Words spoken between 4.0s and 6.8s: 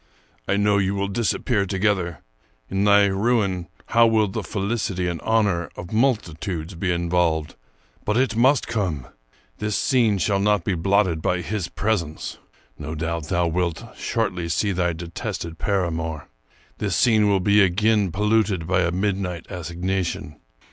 will the felicity and honor of multitudes